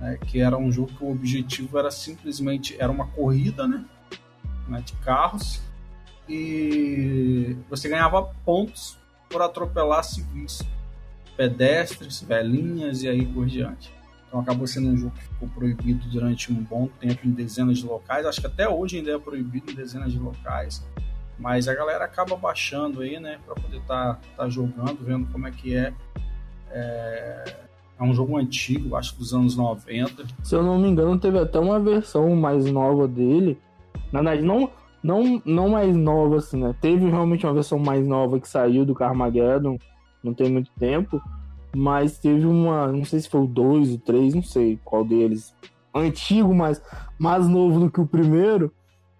[0.00, 0.18] né?
[0.26, 3.84] que era um jogo que o objetivo era simplesmente era uma corrida, né?
[4.68, 4.80] né?
[4.80, 5.60] De carros
[6.28, 10.62] e você ganhava pontos por atropelar civis
[11.36, 13.92] pedestres, velhinhas e aí por diante.
[14.26, 17.86] Então acabou sendo um jogo que ficou proibido durante um bom tempo em dezenas de
[17.86, 18.26] locais.
[18.26, 20.84] Acho que até hoje ainda é proibido em dezenas de locais.
[21.38, 25.46] Mas a galera acaba baixando aí, né, para poder estar tá, tá jogando, vendo como
[25.46, 25.92] é que é.
[26.70, 27.56] é.
[27.98, 30.24] É um jogo antigo, acho que dos anos 90.
[30.42, 33.58] Se eu não me engano, teve até uma versão mais nova dele.
[34.12, 34.68] Na verdade, não,
[35.02, 36.74] não, não mais nova, assim, né?
[36.80, 39.78] Teve realmente uma versão mais nova que saiu do Carmageddon
[40.24, 41.22] não tem muito tempo,
[41.76, 45.54] mas teve uma, não sei se foi o 2, o 3, não sei qual deles,
[45.94, 46.82] antigo, mas
[47.18, 48.72] mais novo do que o primeiro,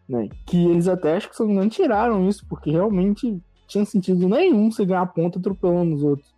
[0.09, 0.29] né?
[0.47, 4.85] Que eles até acho que se não tiraram isso, porque realmente tinha sentido nenhum você
[4.85, 6.34] ganhar ponta atropelando os outros.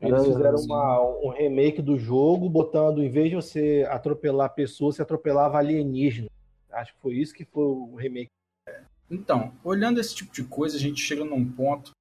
[0.00, 5.02] Eles fizeram uma, um remake do jogo, botando, em vez de você atropelar pessoas, você
[5.02, 6.28] atropelava alienígena.
[6.70, 8.30] Acho que foi isso que foi o remake.
[9.10, 11.92] Então, olhando esse tipo de coisa, a gente chega num ponto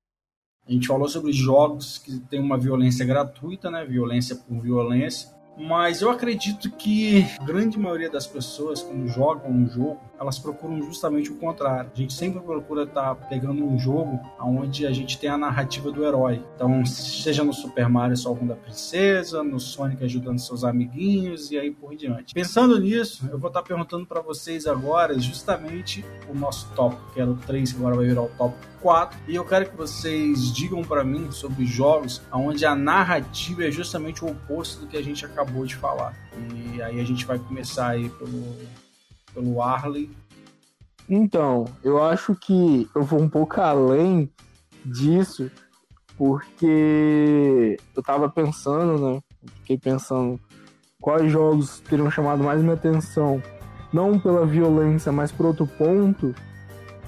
[0.68, 3.86] a gente falou sobre jogos que tem uma violência gratuita, né?
[3.86, 5.30] Violência por violência.
[5.58, 10.82] Mas eu acredito que a grande maioria das pessoas, quando jogam um jogo, elas procuram
[10.84, 11.92] justamente o contrário.
[11.94, 15.92] A gente sempre procura estar tá pegando um jogo onde a gente tem a narrativa
[15.92, 16.44] do herói.
[16.56, 21.72] Então, seja no Super Mario salvando a princesa, no Sonic ajudando seus amiguinhos e aí
[21.72, 22.34] por diante.
[22.34, 27.22] Pensando nisso, eu vou estar tá perguntando para vocês agora justamente o nosso tópico, que
[27.22, 29.20] era o 3, que agora vai virar o tópico 4.
[29.28, 34.24] E eu quero que vocês digam para mim sobre jogos onde a narrativa é justamente
[34.24, 36.14] o oposto do que a gente acabou de falar.
[36.76, 38.56] E aí a gente vai começar aí pelo,
[39.38, 40.10] pelo Arley.
[41.08, 44.30] Então, eu acho que eu vou um pouco além
[44.84, 45.50] disso,
[46.18, 49.22] porque eu tava pensando, né?
[49.60, 50.40] Fiquei pensando
[51.00, 53.42] quais jogos teriam chamado mais minha atenção,
[53.94, 56.34] não pela violência, mas por outro ponto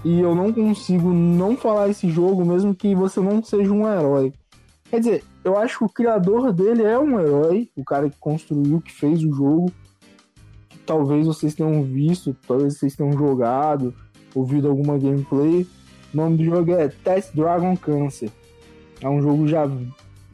[0.03, 4.33] e eu não consigo não falar esse jogo mesmo que você não seja um herói.
[4.89, 8.81] Quer dizer, eu acho que o criador dele é um herói, o cara que construiu,
[8.81, 9.71] que fez o jogo.
[10.89, 13.93] Talvez vocês tenham visto, talvez vocês tenham jogado,
[14.33, 15.67] ouvido alguma gameplay.
[16.11, 18.31] O nome do jogo é Test Dragon Cancer.
[18.99, 19.69] É um jogo já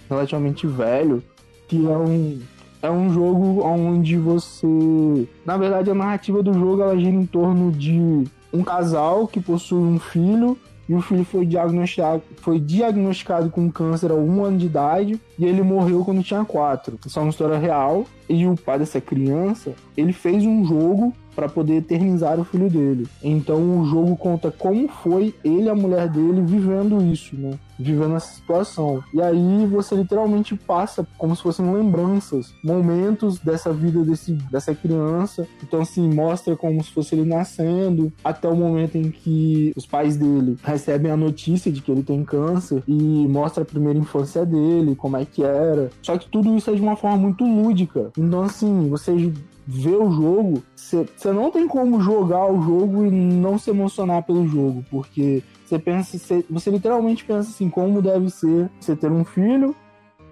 [0.10, 1.22] relativamente velho,
[1.68, 2.39] que é um
[2.82, 7.70] é um jogo onde você, na verdade, a narrativa do jogo ela gira em torno
[7.70, 13.71] de um casal que possui um filho e o filho foi diagnosticado, foi diagnosticado com
[13.71, 17.00] câncer a um ano de idade e ele morreu quando tinha quatro.
[17.06, 18.06] Isso é uma história real.
[18.28, 23.08] E o pai dessa criança, ele fez um jogo para poder eternizar o filho dele.
[23.21, 27.58] Então o jogo conta como foi ele e a mulher dele vivendo isso, né?
[27.78, 29.04] Vivendo essa situação.
[29.13, 35.45] E aí você literalmente passa como se fossem lembranças, momentos dessa vida desse, dessa criança.
[35.62, 40.15] Então, assim, mostra como se fosse ele nascendo, até o momento em que os pais
[40.15, 44.95] dele recebem a notícia de que ele tem câncer e mostra a primeira infância dele,
[44.95, 45.89] como é que era.
[46.02, 48.12] Só que tudo isso é de uma forma muito lúdica.
[48.17, 49.34] Então, assim, você
[49.67, 54.48] ver o jogo, você não tem como jogar o jogo e não se emocionar pelo
[54.48, 59.26] jogo, porque você pensa, você, você literalmente pensa assim, como deve ser você ter um
[59.26, 59.76] filho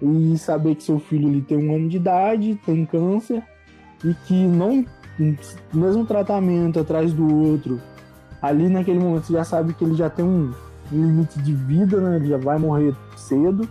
[0.02, 3.42] e saber que seu filho ele tem um ano de idade, tem câncer
[4.04, 4.84] e que não
[5.72, 7.80] mesmo tratamento atrás do outro,
[8.42, 10.52] ali naquele momento você já sabe que ele já tem um
[10.90, 12.16] limite de vida, né?
[12.16, 13.68] Ele já vai morrer cedo.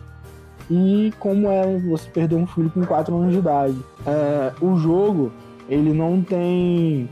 [0.72, 3.78] E como é você perder um filho com 4 anos de idade.
[4.08, 5.32] É, o jogo,
[5.70, 7.10] ele não tem.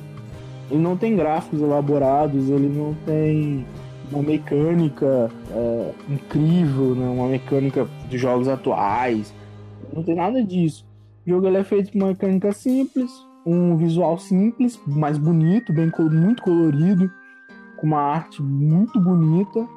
[0.70, 3.66] Ele não tem gráficos elaborados, ele não tem
[4.12, 7.10] uma mecânica é, incrível, né?
[7.10, 9.34] uma mecânica de jogos atuais.
[9.94, 10.86] Não tem nada disso.
[11.26, 13.12] O jogo ele é feito com uma mecânica simples,
[13.46, 17.12] um visual simples, mais bonito, bem muito colorido,
[17.78, 19.68] com uma arte muito bonita,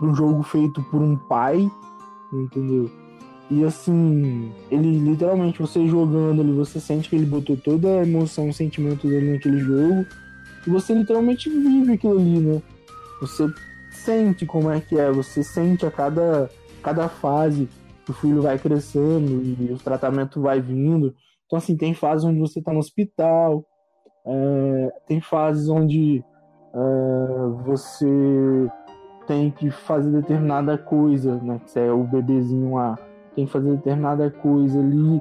[0.00, 1.68] um jogo feito por um pai,
[2.32, 2.90] entendeu?
[3.50, 8.48] E assim, ele literalmente você jogando ali, você sente que ele botou toda a emoção,
[8.48, 10.06] o sentimento dele naquele jogo,
[10.66, 12.62] e você literalmente vive aquilo ali, né?
[13.20, 13.46] Você
[13.92, 16.50] sente como é que é, você sente a cada,
[16.82, 17.68] cada fase
[18.04, 21.14] que o filho vai crescendo e o tratamento vai vindo.
[21.46, 23.64] Então, assim, tem fases onde você está no hospital,
[24.26, 26.24] é, tem fases onde
[26.74, 28.68] é, você
[29.26, 31.60] tem que fazer determinada coisa, né?
[31.66, 32.98] Que é o bebezinho lá,
[33.34, 35.20] tem que fazer determinada coisa ali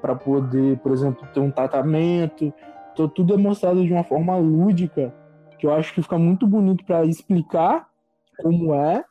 [0.00, 2.52] para poder, por exemplo, ter um tratamento.
[2.92, 5.12] Então, tudo é mostrado de uma forma lúdica
[5.58, 7.88] que eu acho que fica muito bonito para explicar
[8.38, 9.04] como é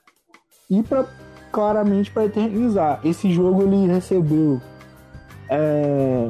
[0.69, 1.05] e para
[1.51, 2.99] claramente para eternizar.
[3.03, 4.61] Esse jogo ele recebeu,
[5.49, 6.29] é,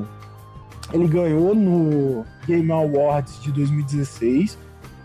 [0.93, 4.57] ele ganhou no Game Awards de 2016,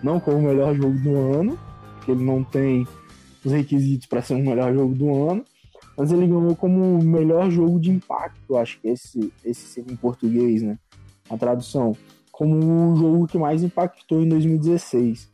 [0.03, 1.59] não como o melhor jogo do ano,
[1.97, 2.87] porque ele não tem
[3.45, 5.45] os requisitos para ser o melhor jogo do ano,
[6.01, 9.97] mas ele ganhou como o melhor jogo de impacto, acho que esse esse seria em
[9.97, 10.79] português, né?
[11.29, 11.95] A tradução
[12.33, 15.29] como o jogo que mais impactou em 2016.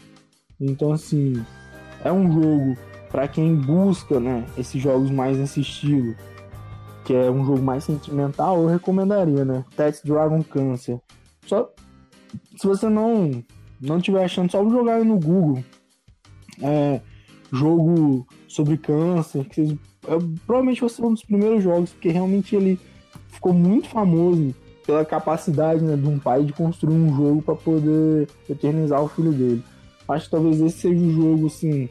[0.61, 1.41] Então, assim,
[2.05, 2.77] é um jogo
[3.09, 6.17] para quem busca, né, esses jogos mais nesse estilo,
[7.05, 9.65] que é um jogo mais sentimental, eu recomendaria, né?
[9.77, 10.99] Text Dragon Cancer.
[11.47, 11.73] Só
[12.57, 13.31] se você não
[13.81, 15.63] não tiver achando, só jogar no Google.
[16.61, 17.01] É,
[17.53, 22.55] jogo sobre câncer, que vocês, é, provavelmente vai ser um dos primeiros jogos, porque realmente
[22.55, 22.79] ele
[23.29, 24.55] ficou muito famoso
[24.87, 29.33] pela capacidade né, de um pai de construir um jogo para poder eternizar o filho
[29.33, 29.63] dele.
[30.09, 31.89] Acho que talvez esse seja o jogo, assim,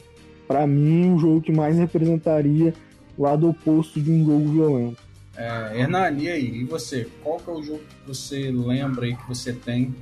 [0.48, 2.72] para mim, o jogo que mais representaria
[3.16, 5.02] o lado oposto de um jogo violento.
[5.36, 6.60] É, Hernani, e aí?
[6.60, 7.06] E você?
[7.22, 9.94] Qual que é o jogo que você lembra aí que você tem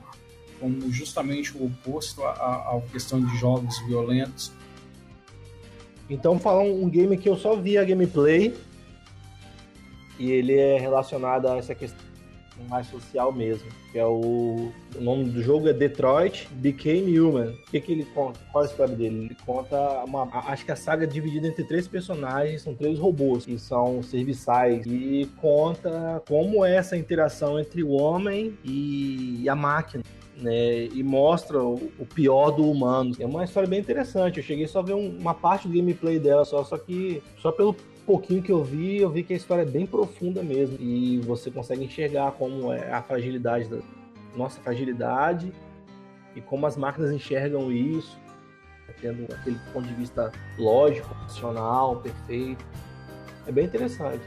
[0.60, 4.52] como justamente o oposto à questão de jogos violentos?
[6.14, 8.54] Então, falar um game que eu só vi a gameplay
[10.16, 11.98] e ele é relacionado a essa questão
[12.68, 13.66] mais social mesmo.
[13.90, 17.48] Que é o, o nome do jogo é Detroit Became Human.
[17.50, 18.38] O que, que ele conta?
[18.52, 19.24] Qual a história dele?
[19.24, 20.22] Ele conta uma.
[20.48, 24.86] Acho que a saga é dividida entre três personagens, são três robôs que são serviçais.
[24.86, 30.04] E conta como é essa interação entre o homem e a máquina.
[30.36, 33.14] Né, e mostra o, o, pior do humano.
[33.20, 34.38] É uma história bem interessante.
[34.38, 37.52] Eu cheguei só a ver um, uma parte do gameplay dela, só, só que só
[37.52, 40.76] pelo pouquinho que eu vi, eu vi que a história é bem profunda mesmo.
[40.80, 43.78] E você consegue enxergar como é a fragilidade da
[44.36, 45.52] nossa fragilidade
[46.34, 48.18] e como as máquinas enxergam isso,
[49.00, 52.64] tendo aquele ponto de vista lógico, racional, perfeito.
[53.46, 54.22] É bem interessante.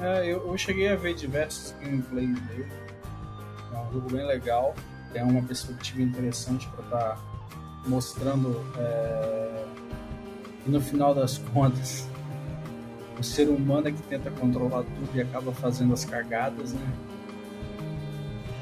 [0.00, 2.68] É, eu, eu cheguei a ver diversos gameplays dele.
[3.72, 4.74] É um jogo bem legal.
[5.12, 7.18] Tem uma perspectiva interessante para estar tá
[7.86, 8.64] mostrando.
[8.76, 9.66] É...
[10.66, 12.08] E no final das contas,
[13.18, 16.92] o ser humano é que tenta controlar tudo e acaba fazendo as cagadas, né?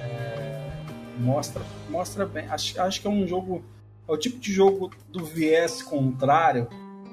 [0.00, 0.70] É,
[1.18, 2.46] mostra, mostra bem.
[2.48, 3.62] Acho, acho que é um jogo.
[4.08, 6.66] É o tipo de jogo do viés contrário,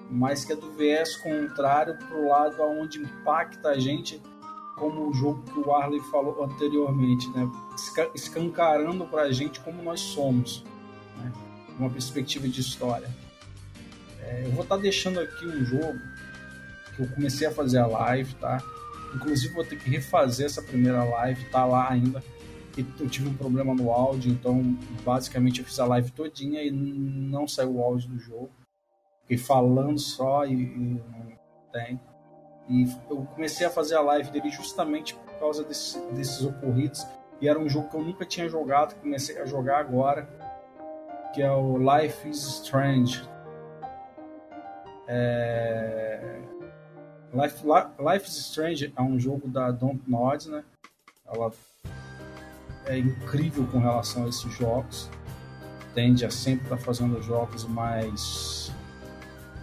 [0.10, 4.21] mas que é do viés contrário pro lado aonde impacta a gente,
[4.76, 7.50] como o jogo que o Arley falou anteriormente, né?
[8.14, 10.64] Escancarando pra gente como nós somos,
[11.18, 11.32] né?
[11.80, 13.10] Uma perspectiva de história.
[14.22, 16.00] É, eu vou estar tá deixando aqui um jogo
[16.96, 18.62] que eu comecei a fazer a live, tá?
[19.14, 22.24] Inclusive vou ter que refazer essa primeira live, tá lá ainda.
[22.78, 26.72] E eu tive um problema no áudio, então basicamente eu fiz a live todinha e
[26.72, 28.52] não saiu o áudio do jogo.
[29.22, 31.38] Fiquei falando só e, e não
[31.72, 31.99] tem.
[32.68, 37.05] E eu comecei a fazer a live dele justamente por causa desse, desses ocorridos.
[37.39, 40.28] E era um jogo que eu nunca tinha jogado, comecei a jogar agora,
[41.34, 43.28] que é o Life is Strange.
[45.07, 46.41] É...
[47.34, 47.63] Life,
[47.99, 50.63] Life is Strange é um jogo da Don't Nod, né?
[51.28, 51.51] Ela
[52.86, 55.09] é incrível com relação a esses jogos.
[55.93, 58.72] Tende a sempre estar tá fazendo jogos mais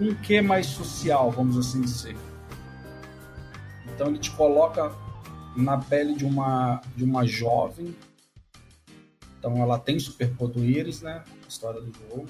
[0.01, 2.17] um quê mais social, vamos assim dizer.
[4.03, 4.93] Então ele te coloca
[5.55, 7.95] na pele de uma de uma jovem.
[9.39, 11.23] Então ela tem superpoderes, né?
[11.49, 12.27] História do jogo.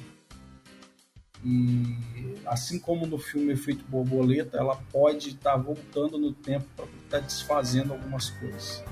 [1.42, 1.96] E
[2.44, 7.20] assim como no filme Efeito Borboleta, ela pode estar tá voltando no tempo para estar
[7.20, 8.84] tá desfazendo algumas coisas.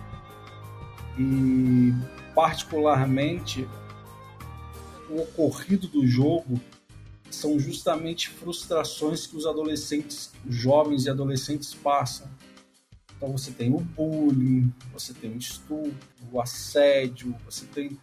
[1.19, 1.93] E
[2.35, 3.69] particularmente
[5.11, 6.59] o ocorrido do jogo
[7.31, 12.27] são justamente frustrações que os adolescentes, jovens e adolescentes passam.
[13.21, 15.93] Então você tem o bullying, você tem o estupro,
[16.33, 17.99] o assédio, você tem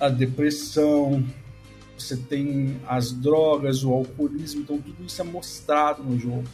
[0.00, 1.22] a depressão,
[1.98, 6.44] você tem as drogas, o alcoolismo, então tudo isso é mostrado no jogo.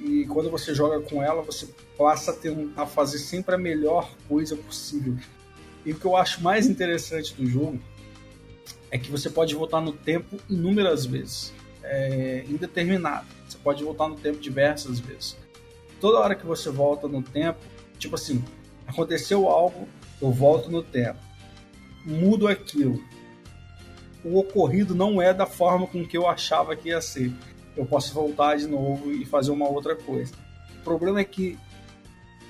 [0.00, 2.36] E quando você joga com ela, você passa
[2.76, 5.16] a, fazer sempre a melhor coisa possível.
[5.86, 7.80] E o que eu acho mais interessante do jogo
[8.90, 11.52] é que você pode voltar no tempo inúmeras vezes,
[11.84, 13.28] é, indeterminado.
[13.48, 15.36] Você pode voltar no tempo diversas vezes.
[16.02, 17.60] Toda hora que você volta no tempo,
[17.98, 18.44] tipo assim,
[18.86, 19.88] aconteceu algo,
[20.20, 21.18] eu volto no tempo,
[22.04, 23.02] mudo aquilo.
[24.22, 27.32] O ocorrido não é da forma com que eu achava que ia ser.
[27.74, 30.34] Eu posso voltar de novo e fazer uma outra coisa.
[30.80, 31.58] O problema é que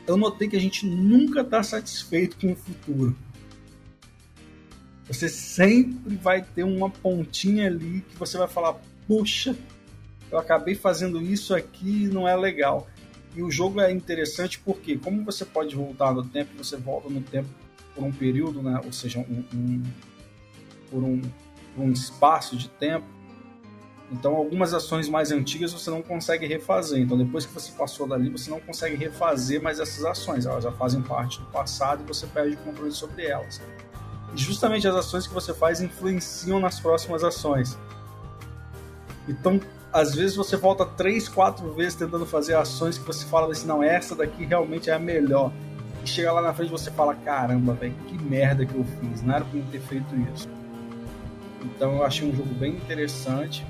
[0.07, 3.17] eu notei que a gente nunca está satisfeito com o futuro
[5.13, 9.55] você sempre vai ter uma pontinha ali que você vai falar: puxa,
[10.31, 12.89] eu acabei fazendo isso aqui e não é legal.
[13.35, 17.21] E o jogo é interessante porque, como você pode voltar no tempo, você volta no
[17.23, 17.49] tempo
[17.95, 18.81] por um período, né?
[18.85, 19.83] ou seja, um, um,
[20.91, 21.21] por, um,
[21.75, 23.07] por um espaço de tempo.
[24.11, 27.01] Então, algumas ações mais antigas você não consegue refazer.
[27.01, 30.45] Então, depois que você passou dali, você não consegue refazer mais essas ações.
[30.45, 33.61] Elas já fazem parte do passado e você perde o controle sobre elas
[34.35, 37.79] justamente as ações que você faz influenciam nas próximas ações.
[39.29, 39.61] Então,
[39.93, 43.83] às vezes você volta três, quatro vezes tentando fazer ações que você fala assim, não,
[43.83, 45.53] essa daqui realmente é a melhor.
[46.03, 49.35] E chega lá na frente você fala, caramba, velho, que merda que eu fiz, não
[49.35, 50.49] era pra eu ter feito isso.
[51.63, 53.67] Então eu achei um jogo bem interessante.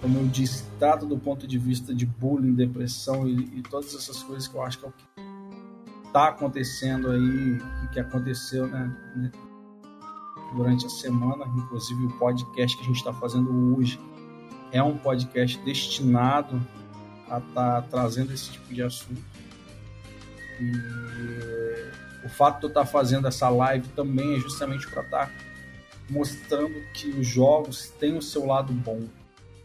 [0.00, 4.22] Como eu disse, trata do ponto de vista de bullying, depressão e, e todas essas
[4.22, 5.04] coisas que eu acho que é o que
[6.06, 9.30] está acontecendo aí e que aconteceu né,
[10.54, 13.98] durante a semana, inclusive o podcast que a gente está fazendo hoje
[14.74, 16.60] é um podcast destinado
[17.30, 19.22] a estar tá trazendo esse tipo de assunto.
[20.60, 25.26] E o fato de eu estar tá fazendo essa live também é justamente para estar
[25.26, 25.32] tá
[26.10, 29.00] mostrando que os jogos têm o seu lado bom.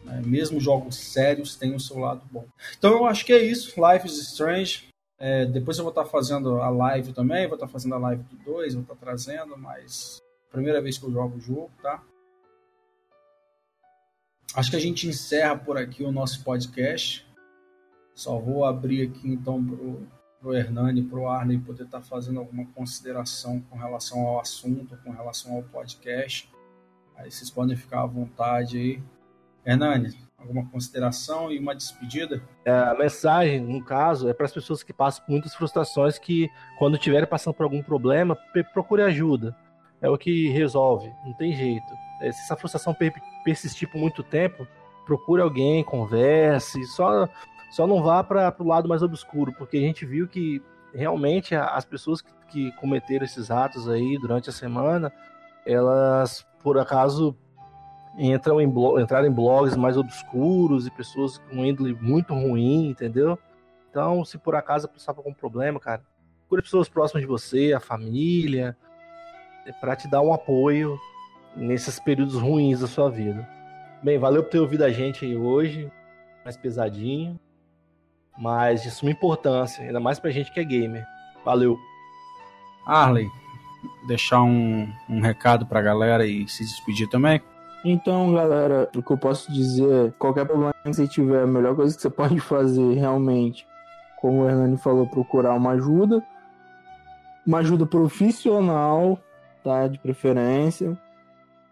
[0.05, 0.22] Né?
[0.26, 2.45] Mesmo jogos sérios têm o seu lado bom.
[2.78, 3.74] Então eu acho que é isso.
[3.78, 4.88] Life is Strange.
[5.20, 8.24] É, depois eu vou estar tá fazendo a live também, vou estar fazendo a live
[8.24, 12.01] do 2, vou estar trazendo, mas Primeira vez que eu jogo o jogo, tá?
[14.55, 17.25] Acho que a gente encerra por aqui o nosso podcast.
[18.13, 20.07] Só vou abrir aqui então pro,
[20.39, 24.97] pro Hernani e pro Arley poder estar tá fazendo alguma consideração com relação ao assunto,
[25.03, 26.49] com relação ao podcast.
[27.15, 29.03] Aí vocês podem ficar à vontade aí.
[29.65, 32.41] Hernani, alguma consideração e uma despedida?
[32.65, 36.49] É, a mensagem, no caso, é para as pessoas que passam por muitas frustrações que,
[36.79, 38.37] quando estiverem passando por algum problema,
[38.73, 39.55] procure ajuda
[40.01, 42.09] é o que resolve, não tem jeito.
[42.22, 42.95] É, se essa frustração
[43.43, 44.67] persistir por muito tempo,
[45.05, 47.28] procure alguém, converse, só,
[47.72, 50.61] só não vá para o lado mais obscuro, porque a gente viu que
[50.93, 55.11] realmente as pessoas que, que cometeram esses atos aí durante a semana,
[55.65, 57.36] elas por acaso
[58.17, 58.67] entram em
[59.01, 63.38] entraram em blogs mais obscuros e pessoas com índole muito ruim, entendeu?
[63.89, 66.03] Então, se por acaso passar por algum problema, cara,
[66.41, 68.78] procure pessoas próximas de você, a família,
[69.65, 70.99] é para te dar um apoio
[71.60, 73.47] nesses períodos ruins da sua vida.
[74.01, 75.91] Bem, valeu por ter ouvido a gente aí hoje,
[76.43, 77.39] mais pesadinho,
[78.38, 81.05] mas de suma importância, ainda mais pra gente que é gamer.
[81.43, 81.78] Valeu.
[82.86, 83.28] Arley,
[84.07, 87.41] deixar um, um recado pra galera e se despedir também?
[87.84, 91.95] Então, galera, o que eu posso dizer, qualquer problema que você tiver, a melhor coisa
[91.95, 93.68] que você pode fazer realmente,
[94.20, 96.24] como o Hernani falou, procurar uma ajuda,
[97.45, 99.20] uma ajuda profissional,
[99.64, 99.88] tá?
[99.88, 100.97] De preferência.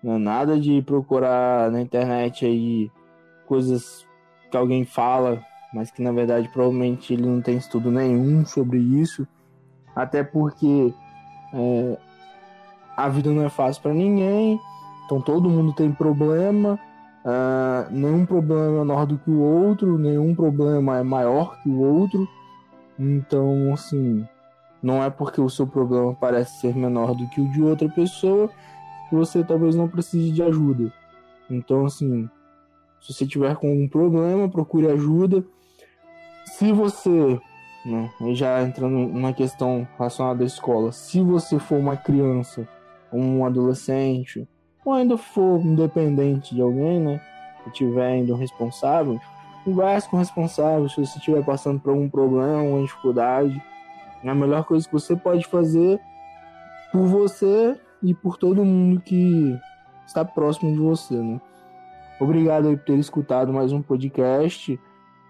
[0.04, 2.91] Não é nada de procurar na internet aí
[3.48, 4.06] coisas
[4.52, 5.41] que alguém fala,
[5.74, 9.28] mas que na verdade provavelmente ele não tem estudo nenhum sobre isso.
[9.95, 10.93] Até porque
[11.54, 11.98] é,
[12.95, 14.60] a vida não é fácil para ninguém,
[15.06, 16.80] então todo mundo tem problema.
[17.26, 21.80] Uh, nenhum problema é menor do que o outro, nenhum problema é maior que o
[21.80, 22.28] outro.
[22.98, 24.26] Então, assim,
[24.82, 28.50] não é porque o seu problema parece ser menor do que o de outra pessoa
[29.10, 30.91] que você talvez não precise de ajuda.
[31.49, 32.30] Então, assim,
[32.99, 35.43] Se você tiver com algum problema, procure ajuda.
[36.45, 37.39] Se você,
[37.86, 42.68] né, já entrando na questão relacionada à escola, se você for uma criança,
[43.12, 44.47] um adolescente,
[44.84, 47.22] ou ainda for independente de alguém, né,
[47.64, 49.20] que estiver indo responsável,
[49.64, 50.89] converse com o responsável.
[50.89, 53.62] Se você estiver passando por algum problema, uma dificuldade,
[54.26, 55.99] a melhor coisa que você pode fazer
[56.91, 59.58] por você e por todo mundo que
[60.06, 61.41] está próximo de você, né?
[62.20, 64.80] Obrigado por ter escutado mais um podcast.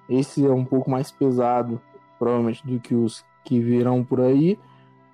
[0.10, 1.82] Esse é um pouco mais pesado,
[2.18, 4.58] provavelmente, do que os que virão por aí,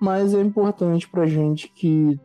[0.00, 2.18] mas é importante pra gente que,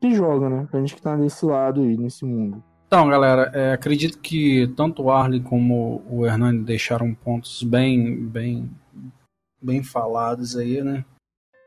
[0.00, 0.66] que joga, né?
[0.70, 2.62] Pra gente que tá desse lado aí, nesse mundo.
[2.86, 8.70] Então, galera, é, acredito que tanto o Arley como o Hernani deixaram pontos bem, bem,
[9.62, 11.04] bem falados aí, né?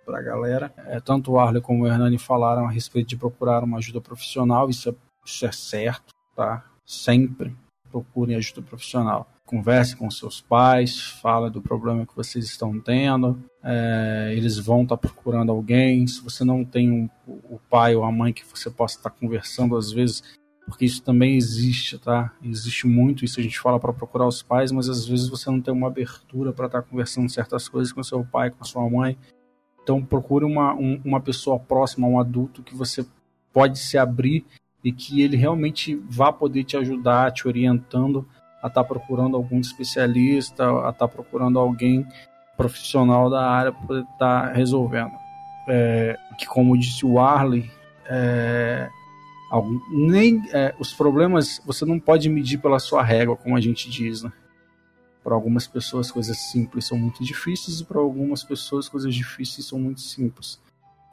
[0.05, 0.73] Pra galera.
[0.77, 4.69] É, tanto o Arley como o Hernani falaram a respeito de procurar uma ajuda profissional,
[4.69, 4.93] isso é,
[5.25, 6.65] isso é certo, tá?
[6.85, 7.55] Sempre
[7.89, 9.27] procurem ajuda profissional.
[9.45, 13.39] Converse com seus pais, fala do problema que vocês estão tendo.
[13.63, 16.07] É, eles vão estar tá procurando alguém.
[16.07, 19.15] Se você não tem um, o pai ou a mãe que você possa estar tá
[19.15, 20.23] conversando, às vezes,
[20.65, 22.33] porque isso também existe, tá?
[22.41, 23.39] Existe muito isso.
[23.39, 26.51] A gente fala para procurar os pais, mas às vezes você não tem uma abertura
[26.51, 29.17] para estar tá conversando certas coisas com seu pai, com a sua mãe.
[29.83, 33.05] Então procure uma, um, uma pessoa próxima, um adulto que você
[33.51, 34.45] pode se abrir
[34.83, 38.27] e que ele realmente vá poder te ajudar, te orientando
[38.61, 42.05] a estar tá procurando algum especialista, a estar tá procurando alguém
[42.55, 45.11] profissional da área para estar tá resolvendo.
[45.67, 47.69] É, que como disse o Arley,
[48.05, 48.89] é,
[49.49, 53.89] algum, nem é, os problemas você não pode medir pela sua régua, como a gente
[53.89, 54.31] diz, né?
[55.23, 59.79] Para algumas pessoas coisas simples são muito difíceis e para algumas pessoas coisas difíceis são
[59.79, 60.61] muito simples.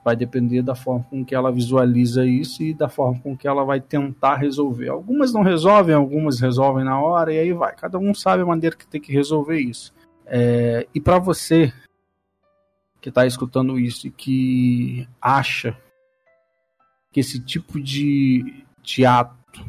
[0.05, 3.65] Vai depender da forma com que ela visualiza isso e da forma com que ela
[3.65, 4.89] vai tentar resolver.
[4.89, 7.75] Algumas não resolvem, algumas resolvem na hora e aí vai.
[7.77, 9.93] Cada um sabe a maneira que tem que resolver isso.
[10.27, 11.73] É, e para você
[13.01, 15.77] que está escutando isso e que acha
[17.13, 19.65] que esse tipo de, de ato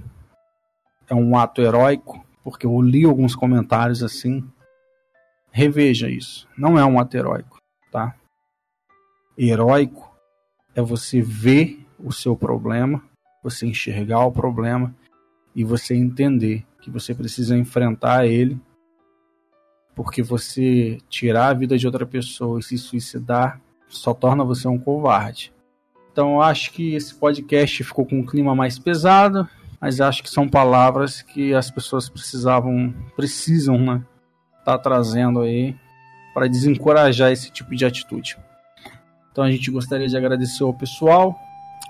[1.10, 4.44] é um ato heróico, porque eu li alguns comentários assim,
[5.52, 6.48] reveja isso.
[6.58, 7.58] Não é um ato heróico,
[7.92, 8.16] tá?
[9.38, 10.12] Heróico
[10.76, 13.04] é você ver o seu problema,
[13.44, 14.96] você enxergar o problema
[15.56, 18.60] e você entender que você precisa enfrentar ele,
[19.96, 24.80] porque você tirar a vida de outra pessoa e se suicidar só torna você um
[24.80, 25.54] covarde.
[26.12, 29.48] Então eu acho que esse podcast ficou com um clima mais pesado,
[29.82, 34.04] mas acho que são palavras que as pessoas precisavam, precisam, né,
[34.64, 35.76] tá trazendo aí
[36.36, 38.38] para desencorajar esse tipo de atitude.
[39.32, 41.36] Então a gente gostaria de agradecer ao pessoal.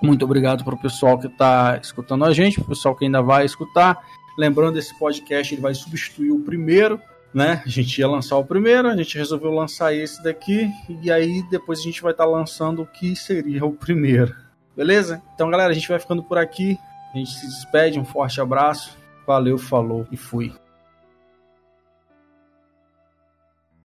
[0.02, 3.20] Muito obrigado para o pessoal que está escutando a gente, para o pessoal que ainda
[3.20, 4.00] vai escutar.
[4.38, 7.00] Lembrando, esse podcast ele vai substituir o primeiro,
[7.34, 7.62] né?
[7.64, 10.70] A gente ia lançar o primeiro, a gente resolveu lançar esse daqui,
[11.02, 14.34] e aí depois a gente vai estar tá lançando o que seria o primeiro.
[14.74, 15.22] Beleza?
[15.34, 16.78] Então, galera, a gente vai ficando por aqui.
[17.14, 18.96] A gente se despede, um forte abraço.
[19.26, 20.52] Valeu, falou e fui.